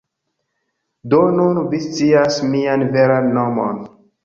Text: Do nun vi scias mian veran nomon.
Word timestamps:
Do 1.13 1.19
nun 1.35 1.59
vi 1.75 1.83
scias 1.89 2.41
mian 2.55 2.89
veran 2.99 3.31
nomon. 3.39 3.81